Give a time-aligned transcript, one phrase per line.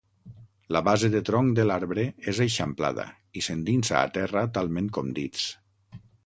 [0.75, 3.05] La base de tronc de l'arbre és eixamplada
[3.41, 5.47] i s'endinsa a terra talment com dits.